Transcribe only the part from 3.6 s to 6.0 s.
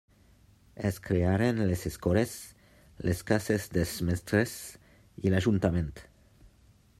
dels mestres i l'ajuntament.